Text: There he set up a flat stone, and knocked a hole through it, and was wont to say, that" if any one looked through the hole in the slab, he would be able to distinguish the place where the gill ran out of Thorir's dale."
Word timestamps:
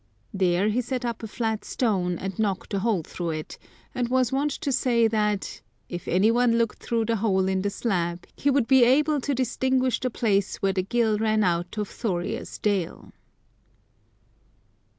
There 0.33 0.69
he 0.69 0.81
set 0.81 1.05
up 1.05 1.21
a 1.21 1.27
flat 1.27 1.63
stone, 1.63 2.17
and 2.17 2.39
knocked 2.39 2.73
a 2.73 2.79
hole 2.79 3.03
through 3.03 3.29
it, 3.29 3.59
and 3.93 4.09
was 4.09 4.31
wont 4.31 4.49
to 4.49 4.71
say, 4.71 5.07
that" 5.07 5.61
if 5.89 6.07
any 6.07 6.31
one 6.31 6.57
looked 6.57 6.81
through 6.81 7.05
the 7.05 7.17
hole 7.17 7.47
in 7.47 7.61
the 7.61 7.69
slab, 7.69 8.25
he 8.35 8.49
would 8.49 8.67
be 8.67 8.83
able 8.83 9.21
to 9.21 9.35
distinguish 9.35 9.99
the 9.99 10.09
place 10.09 10.55
where 10.55 10.73
the 10.73 10.81
gill 10.81 11.19
ran 11.19 11.43
out 11.43 11.77
of 11.77 11.87
Thorir's 11.87 12.57
dale." 12.57 13.13